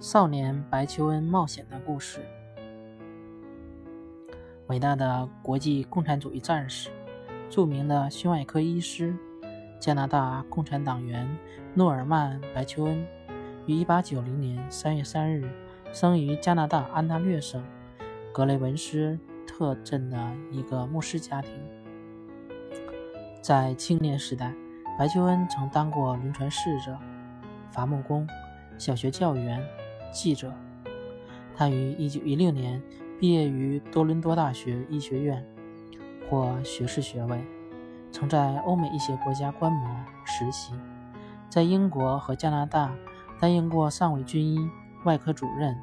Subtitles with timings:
[0.00, 2.20] 少年白求恩冒险的故事。
[4.68, 6.88] 伟大的国际共产主义战士，
[7.50, 9.14] 著名的胸外科医师，
[9.78, 11.28] 加拿大共产党员
[11.74, 13.06] 诺尔曼·白求恩，
[13.66, 15.52] 于1890年3月3日
[15.92, 17.62] 生于加拿大安大略省
[18.32, 20.16] 格雷文斯特镇的
[20.50, 21.52] 一个牧师家庭。
[23.42, 24.54] 在青年时代，
[24.98, 26.96] 白求恩曾当过轮船侍者、
[27.70, 28.26] 伐木工、
[28.78, 29.62] 小学教员、
[30.12, 30.52] 记者。
[31.56, 32.82] 他于1916年
[33.18, 35.44] 毕业于多伦多大学医学院，
[36.28, 37.44] 获学士学位，
[38.10, 39.88] 曾在欧美一些国家观摩
[40.24, 40.72] 实习，
[41.48, 42.92] 在英国和加拿大
[43.38, 44.58] 担任过上尉军医、
[45.04, 45.76] 外科主任。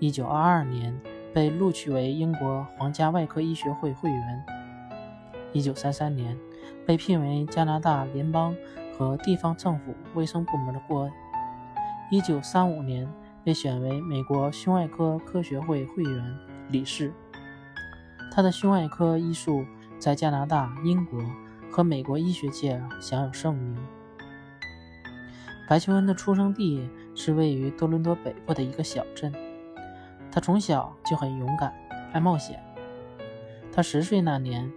[0.00, 1.00] 1922年
[1.34, 4.44] 被录取为英国皇家外科医学会会员。
[5.54, 6.38] 1933年。
[6.86, 8.56] 被聘为加拿大联邦
[8.96, 11.12] 和地方政府卫生部门的顾问。
[12.10, 13.06] 1935年
[13.44, 17.12] 被选为美国胸外科科学会会员理事。
[18.30, 19.64] 他的胸外科医术
[19.98, 21.20] 在加拿大、英国
[21.70, 23.76] 和美国医学界享有盛名。
[25.68, 29.32] 白求恩的出生地是位于多伦多北部的一个小镇。
[30.30, 31.74] 他从小就很勇敢，
[32.12, 32.62] 爱冒险。
[33.72, 34.70] 他十岁那年，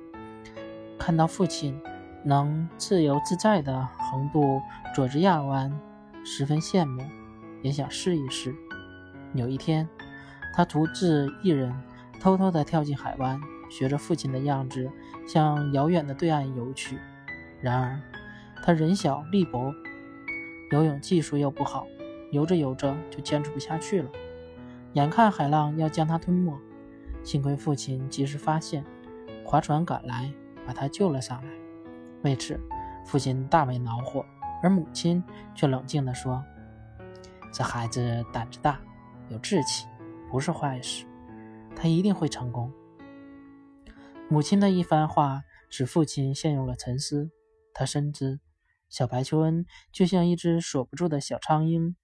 [0.98, 1.80] 看到父亲。
[2.24, 4.62] 能自由自在地横渡
[4.94, 5.76] 佐治亚湾，
[6.24, 7.02] 十分羡慕，
[7.62, 8.56] 也想试一试。
[9.34, 9.88] 有一天，
[10.54, 11.74] 他独自一人
[12.20, 14.90] 偷偷地跳进海湾，学着父亲的样子
[15.26, 16.98] 向遥远的对岸游去。
[17.62, 18.00] 然而，
[18.64, 19.74] 他人小力薄，
[20.72, 21.88] 游泳技术又不好，
[22.32, 24.10] 游着游着就坚持不下去了。
[24.94, 26.54] 眼看海浪要将他吞没，
[27.24, 28.84] 幸亏父亲及时发现，
[29.46, 30.32] 划船赶来，
[30.66, 31.50] 把他救了上来。
[32.24, 32.60] 为此，
[33.06, 34.26] 父亲大为恼火，
[34.62, 35.24] 而母亲
[35.56, 36.44] 却冷静地说
[37.52, 38.80] ：“这孩子胆子大，
[39.30, 39.88] 有志气，
[40.30, 41.06] 不是坏事，
[41.76, 42.72] 他一定会成功。”
[44.30, 47.32] 母亲的一番话使父亲陷入了沉思。
[47.74, 48.40] 他深知，
[48.90, 51.96] 小白求恩就像一只锁不住的小苍蝇。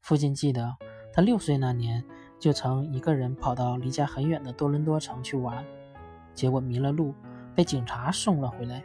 [0.00, 0.76] 父亲记得，
[1.12, 2.04] 他六岁那年
[2.38, 5.64] 就曾一个人跑到离家很远的多伦多城去玩，
[6.34, 7.14] 结果迷了路。
[7.54, 8.84] 被警察送了回来。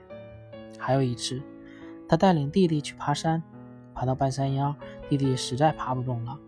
[0.80, 1.40] 还有一次，
[2.10, 3.44] 他带领弟弟去爬山，
[3.94, 4.76] 爬到半山腰，
[5.10, 6.40] 弟弟实在爬不动了。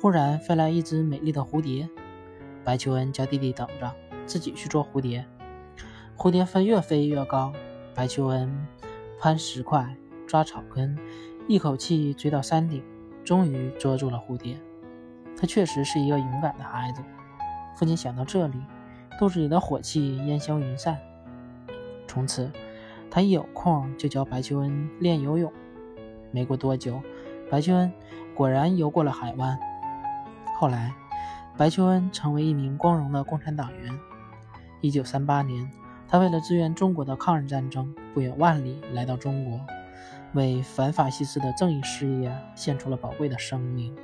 [0.00, 1.88] 忽然飞来一只美丽的蝴蝶，
[2.64, 3.94] 白求恩叫弟弟等着，
[4.26, 5.24] 自己去捉蝴蝶。
[6.16, 7.52] 蝴蝶飞越飞越高，
[7.94, 8.66] 白求恩
[9.18, 9.96] 攀石块、
[10.26, 10.98] 抓草根，
[11.48, 12.82] 一口气追到山顶，
[13.24, 14.58] 终于捉住了蝴蝶。
[15.36, 17.02] 他确实是一个勇敢的孩子。
[17.74, 18.58] 父亲想到这里，
[19.18, 20.98] 肚子里的火气烟消云散。
[22.06, 22.50] 从此，
[23.10, 25.52] 他一有空就教白求恩练游泳。
[26.30, 27.02] 没过多久，
[27.50, 27.92] 白求恩
[28.34, 29.58] 果然游过了海湾。
[30.58, 30.92] 后来，
[31.56, 33.92] 白求恩成为一名光荣的共产党员。
[34.80, 35.70] 一九三八年，
[36.08, 39.60] 他为了支援中国的抗日战争，不远万里来到中国，
[40.32, 43.94] 为反法西斯的正义事业献出了宝贵的生命。